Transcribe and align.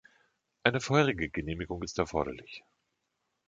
Eine 0.63 0.81
vorherige 0.81 1.29
Genehmigung 1.29 1.83
ist 1.83 1.99
erforderlich. 1.99 2.63